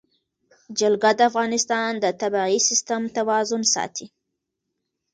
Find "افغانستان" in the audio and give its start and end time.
1.29-1.91